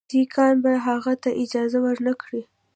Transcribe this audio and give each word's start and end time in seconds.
سیکهان 0.09 0.55
به 0.63 0.71
هغه 0.85 1.13
ته 1.23 1.29
اجازه 1.43 1.77
ورنه 1.85 2.13
کړي. 2.21 2.41